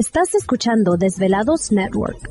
[0.00, 2.30] Estás escuchando Desvelados Network.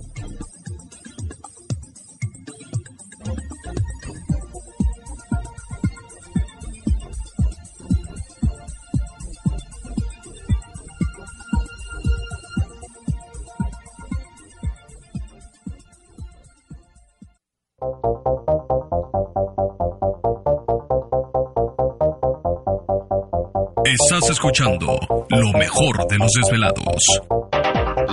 [23.83, 24.97] Estás escuchando
[25.27, 27.36] lo mejor de los desvelados.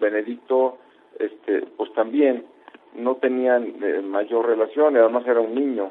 [0.00, 0.78] Benedicto,
[1.18, 2.46] este, pues también
[2.98, 3.74] no tenían
[4.04, 5.90] mayor relación, además era un niño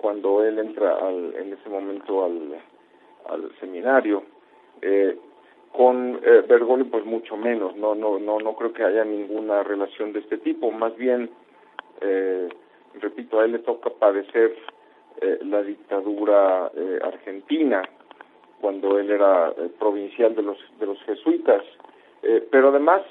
[0.00, 4.24] cuando él entra al, en ese momento al, seminario.
[5.72, 10.20] con Bergoglio, pues mucho menos, no, no, no, no creo que haya ninguna relación de
[10.20, 11.30] este tipo, más bien
[12.00, 12.48] eh,
[13.00, 14.54] repito, a él le toca padecer
[15.20, 17.82] eh, la dictadura eh, argentina
[18.60, 21.62] cuando él era eh, provincial de los de los jesuitas,
[22.52, 23.02] pero además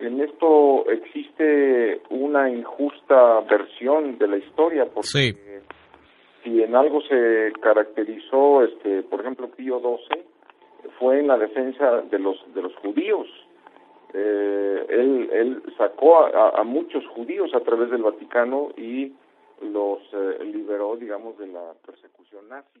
[0.00, 5.34] en esto existe una injusta versión de la historia porque
[6.42, 10.22] si en algo se caracterizó, este, por ejemplo, Pío XII
[10.98, 13.26] fue en la defensa de los de los judíos
[14.14, 19.12] eh, él, él sacó a, muchos judíos a través del Vaticano y
[19.60, 22.80] los eh, liberó, digamos, de la persecución nazi.